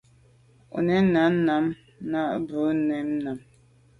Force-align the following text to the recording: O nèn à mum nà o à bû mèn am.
O 0.75 0.77
nèn 0.87 1.15
à 1.21 1.23
mum 1.45 1.65
nà 2.09 2.19
o 2.25 2.27
à 2.35 2.39
bû 2.47 2.61
mèn 2.87 3.09
am. 3.29 3.39